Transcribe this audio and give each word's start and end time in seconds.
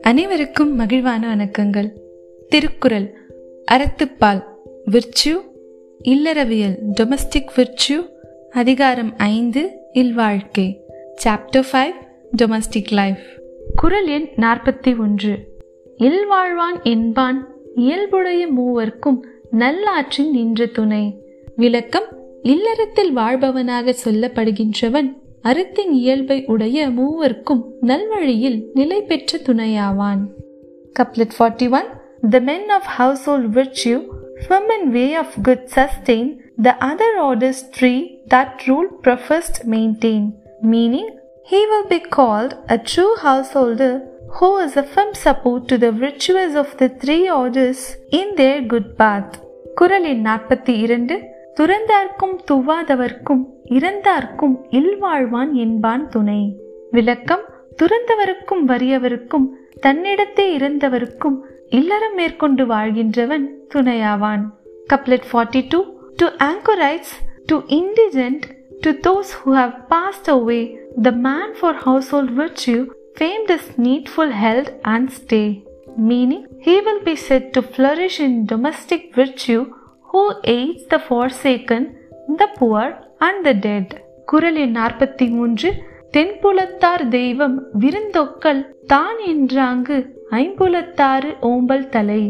அனைவருக்கும் 0.00 0.80
மகிழ்வான 0.80 1.34
வணக்கங்கள். 1.34 1.90
திருக்குறள் 2.48 3.14
அறத்துப்பால் 3.72 4.44
விர்ச்சு 4.90 5.40
இல்லறவியல் 6.04 6.76
டொமஸ்டிக் 7.00 7.48
விர்ச்சு 7.56 8.10
அதிகாரம் 8.50 9.16
ஐந்து 9.16 9.70
இல்வாழ்க்கை 9.92 10.80
சாப்டர் 11.24 11.64
ஃபைவ் 11.72 11.94
டொமஸ்டிக் 12.42 12.92
லைஃப் 12.92 13.42
குரல் 13.74 14.06
எண் 14.06 14.28
நாற்பத்தி 14.36 14.98
ஒன்று. 14.98 15.38
இல்வாழ்வான் 15.98 16.82
என்பான் 16.82 17.54
இயல்புடைய 17.74 18.46
மூவர்க்கும் 18.52 19.20
நல்லாற்றின் 19.50 20.30
நின்ற 20.30 20.66
துணை. 20.66 21.14
விளக்கம் 21.56 22.04
இல்லறத்தில் 22.42 23.12
வாழ்பவனாக 23.12 23.94
சொல்லப்படுகின்றவன் 24.04 25.24
அறத்தின் 25.48 25.92
இயல்பை 25.92 26.44
உடைய 26.44 26.88
மூவர்க்கும் 26.90 27.62
நல்வழியில் 27.80 28.64
நிலை 28.74 29.02
பெற்ற 29.02 29.38
துணையாவான் 29.38 30.22
Couplet 30.98 31.32
41 31.38 31.84
The 32.30 32.40
men 32.40 32.70
of 32.70 32.82
household 32.82 33.46
virtue 33.48 33.98
swim 34.40 34.70
in 34.70 34.92
way 34.92 35.16
of 35.16 35.26
good 35.42 35.62
sustain, 35.68 36.26
the 36.62 36.74
other 36.80 37.10
orders 37.20 37.62
three 37.76 38.00
that 38.28 38.66
rule 38.66 38.88
professed 39.02 39.64
maintain. 39.64 40.22
Meaning, 40.62 41.08
he 41.44 41.66
will 41.66 41.86
be 41.88 42.00
called 42.00 42.54
a 42.66 42.78
true 42.78 43.14
householder 43.16 43.92
who 44.30 44.58
is 44.58 44.76
a 44.76 44.82
firm 44.82 45.14
support 45.14 45.68
to 45.68 45.78
the 45.78 45.92
virtues 45.92 46.54
of 46.54 46.76
the 46.78 46.88
three 46.88 47.30
orders 47.30 47.96
in 48.10 48.34
their 48.36 48.60
good 48.62 48.96
path. 48.96 49.30
குரல் 49.74 50.04
எண் 50.04 50.24
நாற்பத்தி 50.24 50.74
இரண்டு 50.78 51.16
துறந்தார்க்கும் 51.60 52.36
துவாதவர்க்கும் 52.50 53.44
இறந்தார்க்கும் 53.64 54.56
இல்வாழ்வான் 54.70 55.52
என்பான் 55.52 56.08
துணை. 56.08 56.56
விளக்கம் 56.90 57.44
துறந்தவருக்கும் 57.82 58.64
வறியவருக்கும் 58.66 59.46
தன்னிடத்தே 59.80 60.46
இறந்தவருக்கும் 60.58 61.38
இல்லறம் 61.68 62.14
மேற்கொண்டு 62.14 62.66
வாழ்கின்றவன் 62.66 63.46
துணையாவான். 63.74 64.42
Couplet 64.92 65.26
forty 65.32 65.62
two 65.68 65.80
to 66.16 66.26
anchorites 66.26 67.14
to 67.46 67.56
indigent 67.58 68.42
to 68.80 68.90
those 68.90 69.32
who 69.38 69.52
have 69.52 69.72
passed 69.88 70.30
away 70.30 70.60
the 71.02 71.10
man 71.10 71.54
for 71.60 71.74
household 72.10 72.34
virtue 72.38 72.86
fame 73.18 73.44
this 73.46 73.68
needful 73.76 74.34
health 74.42 74.72
and 74.82 75.10
stay 75.18 75.42
meaning 76.08 76.46
he 76.64 76.76
will 76.82 77.02
be 77.04 77.14
set 77.14 77.50
to 77.50 77.60
flourish 77.76 78.16
in 78.18 78.44
domestic 78.52 79.08
virtue 79.14 79.66
who 80.16 80.32
aids 80.44 80.84
the 80.86 80.98
forsaken, 80.98 81.82
the 82.30 82.48
poor 82.58 82.84
and 83.20 83.46
the 83.46 83.54
dead. 83.66 83.86
குரல் 84.24 84.56
எண் 84.56 84.72
நாற்பத்தி 84.76 85.26
மூன்று 85.28 85.68
தென்புலத்தார் 86.12 87.04
தெய்வம் 87.08 87.56
விருந்தொக்கல் 87.78 88.62
தான் 88.86 89.20
என்றாங்கு 89.26 89.96
ஐம்புலத்தாறு 90.38 91.30
ஓம்பல் 91.50 91.86
தலை 91.88 92.22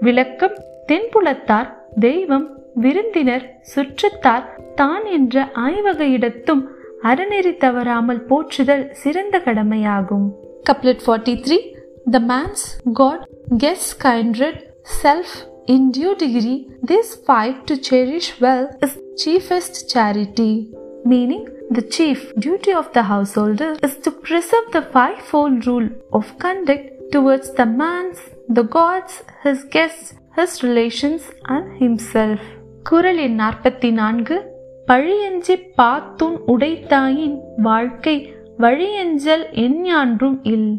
விளக்கம் 0.00 0.56
தென்புலத்தார் 0.86 1.68
தெய்வம் 2.00 2.46
விருந்தினர் 2.76 3.46
சுற்றத்தார் 3.74 4.46
தான் 4.74 5.06
என்ற 5.10 5.44
ஆய்வகையிடத்தும் 5.64 6.62
அறநெறி 7.02 7.54
தவறாமல் 7.56 8.24
போற்றுதல் 8.24 8.88
சிறந்த 8.94 9.38
கடமையாகும் 9.38 10.26
couplet 10.70 11.06
forty 11.06 11.36
three 11.46 11.58
the 12.10 12.20
manes 12.32 12.66
God 12.94 13.24
guests 13.58 13.90
kindred 14.04 14.60
self 15.02 15.34
In 15.68 15.92
due 15.92 16.16
degree, 16.16 16.68
this 16.82 17.14
five 17.14 17.64
to 17.66 17.76
cherish 17.76 18.40
well 18.40 18.76
is 18.82 18.98
chiefest 19.16 19.88
charity, 19.88 20.72
meaning 21.04 21.46
the 21.70 21.82
chief 21.82 22.32
duty 22.36 22.72
of 22.72 22.92
the 22.92 23.04
householder 23.04 23.76
is 23.80 23.96
to 23.98 24.10
preserve 24.10 24.72
the 24.72 24.82
fivefold 24.82 25.64
rule 25.66 25.88
of 26.12 26.36
conduct 26.38 27.12
towards 27.12 27.52
the 27.52 27.66
man's, 27.66 28.18
the 28.48 28.64
gods, 28.64 29.22
his 29.44 29.62
guests, 29.64 30.14
his 30.36 30.62
relations 30.62 31.30
and 31.44 31.76
himself. 31.76 32.40
குரல் 32.90 33.16
எண் 33.16 33.36
நாற்பத்தி 33.40 33.92
நான்கு 33.92 34.36
பழியஞ்சி 34.86 35.56
பாத்துன் 35.76 36.38
உடைத்தாயின் 36.46 37.36
வாழ்க்கை 37.56 38.16
வழியஞ்சல் 38.58 39.44
எஞ்ஞான்றும் 39.66 40.38
இல் 40.42 40.70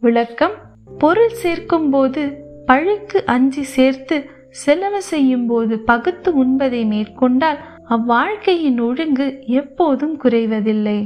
விளக்கம் 0.00 0.56
பொருள் 0.98 1.34
சேர்க்கும் 1.34 1.90
போது 1.90 2.46
பழிக்கு 2.69 3.19
அஞ்சி 3.33 3.63
சேர்த்து 3.75 4.17
செலவு 4.63 5.01
செய்யும் 5.11 5.45
போது 5.45 5.75
பகுத்து 5.89 6.29
உண்பதை 6.43 6.81
மேற்கொண்டால் 6.93 7.59
அவ்வாழ்க்கையின் 7.95 8.79
ஒழுங்கு 8.87 9.27
எப்போதும் 9.61 10.15
குறைவதில்லை 10.23 10.99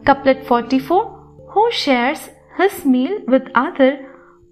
couplet 0.00 0.44
forty 0.48 0.80
four 0.86 1.06
who 1.54 1.64
shares 1.84 2.26
his 2.58 2.82
meal 2.94 3.16
with 3.34 3.50
other 3.66 3.96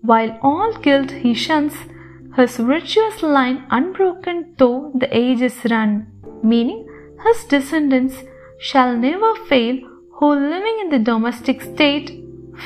while 0.04 0.30
all 0.42 0.72
guilt 0.84 1.10
he 1.22 1.32
shuns 1.34 1.74
his 2.36 2.54
virtuous 2.70 3.18
line 3.22 3.58
unbroken 3.70 4.38
though 4.58 4.92
the 4.94 5.08
ages 5.16 5.56
run 5.64 5.92
meaning 6.42 6.80
his 7.24 7.44
descendants 7.44 8.16
shall 8.58 8.96
never 8.96 9.30
fail 9.50 9.76
who 10.16 10.28
living 10.46 10.78
in 10.84 10.88
the 10.90 11.02
domestic 11.10 11.60
state 11.62 12.10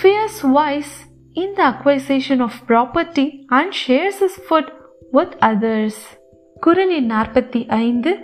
fears 0.00 0.38
wise 0.56 0.94
in 1.35 1.57
the 1.57 1.63
acquisition 1.63 2.39
of 2.39 2.51
property 2.67 3.45
and 3.49 3.71
shares 3.87 4.17
his 4.19 4.35
food 4.49 4.67
with 5.13 5.31
others. 5.39 5.91
குரல் 6.59 6.89
எண் 6.89 7.11
நாற்பத்தி 7.11 7.63
ஐந்து 7.67 8.17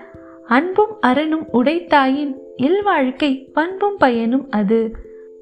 அன்பும் 0.48 1.02
அரணும் 1.02 1.46
உடைத்தாயின் 1.54 2.34
இல்வாழ்க்கை 2.58 3.52
பண்பும் 3.54 3.98
பயனும் 3.98 4.50
அது. 4.50 4.96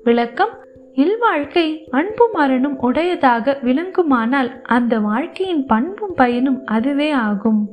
விளக்கம் 0.04 0.50
இல்வாழ்க்கை 0.96 1.88
அன்பும் 1.90 2.34
அரணும் 2.34 2.78
உடையதாக 2.78 3.59
விளங்குமானால் 3.64 4.62
அந்த 4.62 5.00
வாழ்க்கையின் 5.00 5.66
பண்பும் 5.66 6.14
பயனும் 6.16 6.66
அதுவே 6.66 7.12
ஆகும். 7.12 7.70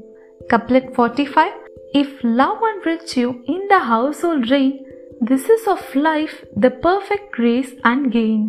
Couplet 0.55 0.93
forty 0.97 1.27
five 1.35 1.57
if 1.93 2.21
love 2.23 2.65
and 2.65 2.83
virtue 3.19 3.33
in 3.43 3.67
the 3.69 3.79
household 4.23 4.45
reign 4.45 4.83
this 5.31 5.51
is 5.55 5.69
of 5.69 5.95
life 5.95 6.37
the 6.61 6.79
perfect 6.83 7.31
grace 7.31 7.79
and 7.81 8.15
gain 8.15 8.45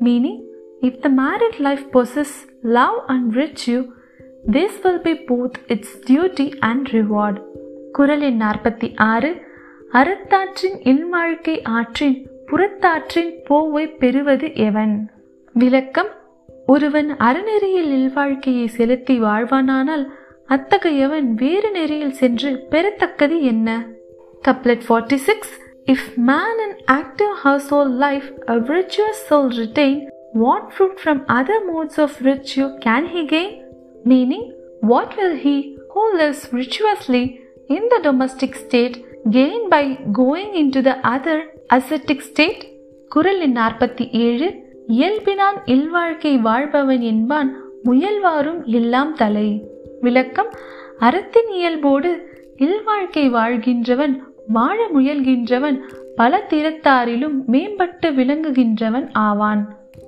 meaning 0.00 0.52
if 0.84 0.98
the 0.98 1.10
married 1.16 1.58
life 1.58 1.84
possess 1.92 2.34
love 2.62 2.98
and 3.06 3.34
virtue 3.34 3.88
this 4.50 4.76
will 4.82 5.00
be 5.00 5.12
both 5.12 5.54
its 5.66 6.12
duty 6.12 6.58
and 6.58 6.88
reward 6.88 7.42
குரல் 7.92 8.20
எண் 8.20 8.40
நாற்பத்தி 8.40 8.96
ஆறு 8.96 9.42
அறத்தாற்றின் 9.92 10.78
இல்வாழ்க்கை 10.80 11.62
ஆற்றின் 11.64 12.26
புறத்தாற்றின் 12.46 13.40
போவை 13.44 13.88
பெறுவது 13.88 14.54
எவன்? 14.54 15.08
விளக்கம் 15.52 16.08
ஒருவன் 16.66 17.10
அறநெறியில் 17.10 17.92
இல்வாழ்க்கையை 17.92 18.66
செலுத்தி 18.66 19.20
வாழ்வானானால் 19.20 20.06
அத்தகையவன் 20.48 21.34
வேறு 21.34 21.70
நெறியில் 21.70 22.12
சென்று 22.12 22.66
பெறத்தக்கது 22.70 23.40
என்ன? 23.40 23.86
Couplet 24.48 24.82
forty 24.88 25.14
six 25.14 25.60
if 25.86 26.14
man 26.16 26.60
in 26.64 26.76
active 26.92 27.34
household 27.68 27.98
life 27.98 28.48
a 28.48 28.54
virtuous 28.54 29.18
soul 29.30 29.64
retain 29.64 30.12
what 30.34 30.72
fruit 30.72 30.98
from 30.98 31.24
other 31.30 31.58
modes 31.64 31.96
of 31.98 32.18
virtue 32.18 32.68
can 32.78 33.06
he 33.06 33.22
gain 33.26 33.50
meaning 34.04 34.44
what 34.82 35.16
will 35.16 35.36
he 35.36 35.56
who 35.92 36.04
lives 36.16 36.46
virtuously 36.48 37.24
in 37.68 37.82
the 37.88 38.00
domestic 38.02 38.54
state 38.56 38.96
gain 39.30 39.68
by 39.68 39.84
going 40.12 40.54
into 40.54 40.82
the 40.82 40.96
other 41.06 41.36
ascetic 41.70 42.22
state 42.30 42.62
குரல் 43.10 43.40
எண் 43.40 43.56
நாற்பத்தி 43.56 44.04
ஏழு 44.20 44.46
இயல்பினான் 44.94 45.58
இல்வாழ்க்கை 45.74 46.32
வாழ்பவன் 46.40 47.04
என்பான் 47.10 47.50
முயல்வாரும் 47.84 48.60
எல்லாம் 48.78 49.12
தலை 49.14 49.48
விளக்கம் 50.00 50.50
அறத்தின் 50.98 51.50
இயல்போடு 51.58 52.10
இல்வாழ்க்கை 52.66 53.24
வாழ்கின்றவன் 53.36 54.14
வாழ 54.48 54.78
முயல்கின்றவன் 54.96 55.78
பல 56.16 56.42
திறத்தாரிலும் 56.50 57.38
மேம்பட்டு 57.52 58.10
விளங்குகின்றவன் 58.18 59.08
ஆவான் 59.26 59.62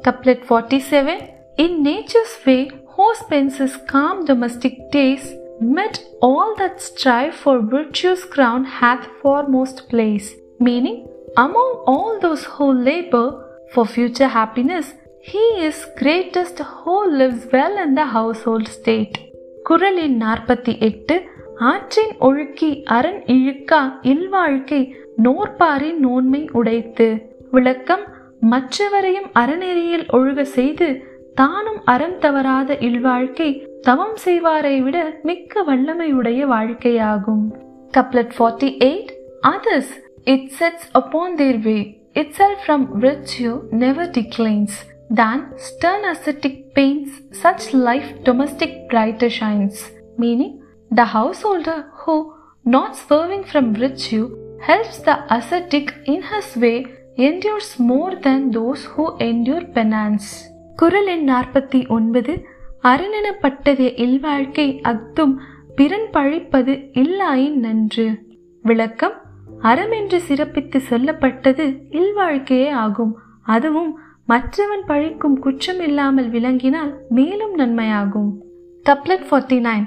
Couplet 0.07 0.45
forty 0.49 0.81
seven 0.91 1.21
in 1.65 1.77
nature's 1.89 2.37
way 2.45 2.57
who 2.95 3.05
spends 3.15 3.53
his 3.61 3.75
calm 3.91 4.17
domestic 4.25 4.73
days 4.95 5.25
Met 5.63 6.03
all 6.23 6.55
that 6.57 6.81
strive 6.81 7.35
for 7.35 7.59
virtue's 7.61 8.23
crown 8.25 8.63
hath 8.65 9.05
foremost 9.21 9.87
place, 9.89 10.33
meaning 10.59 11.07
among 11.37 11.83
all 11.85 12.19
those 12.19 12.43
who 12.45 12.73
labor 12.73 13.27
for 13.71 13.85
future 13.85 14.27
happiness, 14.27 14.95
he 15.21 15.43
is 15.59 15.85
greatest 15.99 16.57
who 16.57 16.95
lives 17.11 17.45
well 17.53 17.77
in 17.77 17.93
the 17.93 18.07
household 18.07 18.67
state. 18.69 19.19
குரல் 19.69 19.99
எண் 20.05 20.17
நாற்பத்தி 20.21 20.73
எட்டு 20.79 21.15
ஆற்றின் 21.71 22.13
ஒழுக்கி 22.19 22.71
அரண் 22.95 23.21
இழுக்கா 23.35 23.81
இல்வாழ்க்கை 24.11 24.81
நோற்பாரின் 25.23 25.99
நோன்மை 25.99 26.41
உடைத்து 26.51 27.07
விளக்கம் 27.51 28.05
மற்றவரையும் 28.51 29.29
அறநெறியில் 29.41 30.07
ஒழுக 30.17 30.41
செய்து 30.57 30.89
தானும் 31.35 31.81
அறம் 31.85 32.17
தவறாத 32.17 32.77
இல்வாழ்க்கை 32.87 33.49
தவம் 33.81 34.17
செய்வாரை 34.25 34.75
விட 34.83 34.97
மிக்க 35.23 35.63
வல்லமையுடைய 35.69 36.41
வாழ்க்கையாகும் 36.55 37.45
couplet 37.97 38.35
forty 38.37 38.69
eight 38.89 39.13
others 39.53 39.95
it 40.33 40.47
sets 40.59 40.87
upon 40.91 41.35
their 41.35 41.59
way 41.67 41.79
itself 42.13 42.63
from 42.65 42.99
virtue 42.99 43.69
never 43.73 44.05
declines. 44.07 44.73
Than 45.09 45.57
stern 45.57 46.05
ascetic 46.05 46.73
paints 46.73 47.11
such 47.33 47.73
life 47.73 48.23
domestic 48.23 48.89
brighter 48.89 49.29
shines. 49.29 49.91
Meaning, 50.17 50.61
the 50.91 51.05
householder 51.05 51.85
who, 51.93 52.33
not 52.65 52.95
swerving 52.95 53.43
from 53.43 53.73
virtue, 53.75 54.57
helps 54.61 54.99
the 54.99 55.17
ascetic 55.29 55.93
in 56.05 56.21
his 56.23 56.55
way 56.55 56.85
endures 57.16 57.70
more 57.88 58.12
than 58.26 58.42
those 58.52 58.82
who 58.96 59.04
endure 59.18 59.64
penance. 59.74 60.26
குரல் 60.76 61.06
எண் 61.06 61.28
நாற்பத்தி 61.30 61.88
ஒன்பது 61.88 62.46
அரணெனப்பட்டதே 62.82 63.98
இல்வாழ்க்கை 63.98 64.80
அஃதும் 64.80 65.34
பிறன் 65.74 66.08
பழிப்பது 66.10 66.72
இல்லாயின் 66.72 67.54
நன்று. 67.54 68.18
விளக்கம் 68.62 69.12
அறம் 69.60 69.90
என்று 69.90 70.20
சிறப்பித்து 70.20 70.82
சொல்லப்பட்டது 70.90 71.78
இல்வாழ்க்கையே 71.90 72.70
ஆகும். 72.70 73.18
அதுவும் 73.42 73.98
மற்றவன் 74.26 74.84
பழிக்கும் 74.88 75.38
குற்றம் 75.38 75.80
இல்லாமல் 75.80 76.30
விளங்கினால் 76.30 76.94
மேலும் 77.08 77.58
நன்மையாகும். 77.58 78.30
Couplet 78.90 79.26
forty 79.30 79.60
nine 79.60 79.86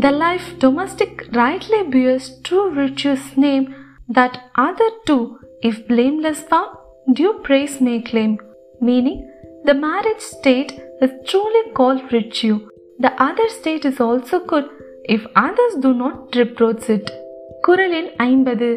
the 0.00 0.10
life 0.10 0.48
domestic 0.64 1.22
rightly 1.30 1.88
bears 1.90 2.42
true 2.48 2.58
virtuous 2.76 3.30
name 3.34 3.68
that 4.14 4.38
other 4.58 4.98
too 5.04 5.36
if 5.62 5.82
blameless 5.88 6.40
found 6.42 6.70
due 7.12 7.34
praise 7.42 7.74
may 7.80 7.98
claim 8.02 8.32
meaning 8.80 9.18
the 9.64 9.74
marriage 9.74 10.24
state 10.34 10.72
is 11.00 11.12
truly 11.24 11.62
called 11.72 12.02
virtue 12.10 12.56
the 12.98 13.12
other 13.18 13.48
state 13.48 13.84
is 13.84 14.00
also 14.00 14.38
good 14.44 14.66
if 15.04 15.22
others 15.34 15.74
do 15.76 15.92
not 15.94 16.36
reproach 16.36 16.86
it 16.90 17.06
குரலின் 17.68 18.10
ஐம்பது 18.16 18.68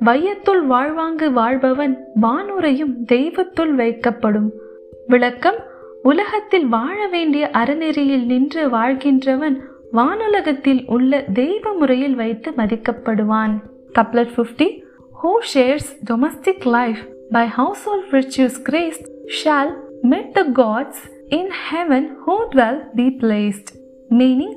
வையத்துள் 0.00 0.62
வாழ்வாங்கு 0.66 1.26
வாழ்பவன் 1.32 1.94
வானுரையும் 2.20 2.94
தெய்வத்துள் 3.06 3.74
வைக்கப்படும் 3.74 4.48
விளக்கம் 5.06 5.58
உலகத்தில் 6.02 6.66
வாழ 6.68 7.06
வேண்டிய 7.06 7.44
அறநெறியில் 7.52 8.26
நின்று 8.26 8.68
வாழ்கின்றவன் 8.68 9.56
வானுலகத்தில் 9.92 10.82
உள்ள 10.86 11.22
தெய்வ 11.32 11.72
முறையில் 11.72 12.14
வைத்து 12.14 12.50
மதிக்கப்படுவான் 12.50 13.54
couplet 13.94 14.32
fifty 14.36 14.68
Who 15.23 15.31
shares 15.53 15.89
domestic 16.09 16.65
life 16.77 17.01
by 17.37 17.45
household 17.87 18.09
virtues 18.15 18.55
grace 18.69 19.01
shall 19.39 19.71
meet 20.11 20.29
the 20.37 20.47
gods 20.61 20.99
in 21.39 21.47
heaven 21.69 22.03
who 22.23 22.35
dwell 22.53 22.77
be 22.99 23.07
placed 23.23 23.67
meaning 24.19 24.53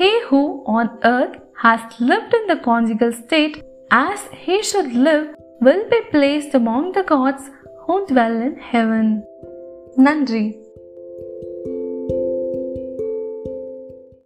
he 0.00 0.10
who 0.28 0.42
on 0.76 0.86
earth 1.14 1.34
has 1.64 1.80
lived 2.10 2.32
in 2.38 2.44
the 2.50 2.58
conjugal 2.68 3.12
state 3.12 3.56
as 3.90 4.20
he 4.44 4.56
should 4.62 4.92
live 5.08 5.26
will 5.60 5.84
be 5.88 6.00
placed 6.10 6.54
among 6.54 6.92
the 6.92 7.04
gods 7.04 7.44
who 7.84 7.94
dwell 8.06 8.36
in 8.46 8.54
heaven. 8.72 9.06
நன்றி 10.06 10.44